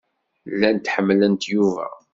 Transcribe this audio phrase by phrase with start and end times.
[0.51, 1.87] Llant ḥemmlent Yuba.